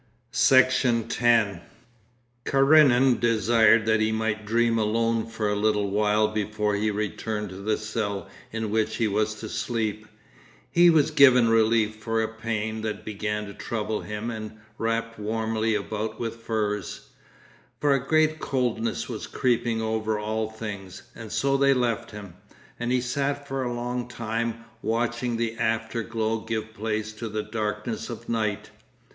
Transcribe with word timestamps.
Section 0.31 1.07
10 1.07 1.61
Karenin 2.43 3.19
desired 3.19 3.85
that 3.85 3.99
he 4.01 4.11
might 4.11 4.47
dream 4.47 4.79
alone 4.79 5.27
for 5.27 5.47
a 5.47 5.55
little 5.55 5.91
while 5.91 6.27
before 6.27 6.73
he 6.73 6.89
returned 6.89 7.49
to 7.49 7.57
the 7.57 7.77
cell 7.77 8.27
in 8.51 8.71
which 8.71 8.95
he 8.95 9.07
was 9.07 9.35
to 9.35 9.47
sleep. 9.47 10.07
He 10.71 10.89
was 10.89 11.11
given 11.11 11.49
relief 11.49 11.97
for 11.97 12.19
a 12.19 12.27
pain 12.27 12.81
that 12.81 13.05
began 13.05 13.45
to 13.45 13.53
trouble 13.53 14.01
him 14.01 14.31
and 14.31 14.53
wrapped 14.79 15.19
warmly 15.19 15.75
about 15.75 16.19
with 16.19 16.37
furs, 16.37 17.09
for 17.79 17.93
a 17.93 18.03
great 18.03 18.39
coldness 18.39 19.07
was 19.07 19.27
creeping 19.27 19.83
over 19.83 20.17
all 20.17 20.49
things, 20.49 21.03
and 21.13 21.31
so 21.31 21.57
they 21.57 21.75
left 21.75 22.09
him, 22.09 22.33
and 22.79 22.91
he 22.91 23.01
sat 23.01 23.47
for 23.47 23.61
a 23.61 23.71
long 23.71 24.07
time 24.07 24.65
watching 24.81 25.37
the 25.37 25.59
afterglow 25.59 26.39
give 26.39 26.73
place 26.73 27.13
to 27.13 27.29
the 27.29 27.43
darkness 27.43 28.09
of 28.09 28.27
night. 28.27 28.71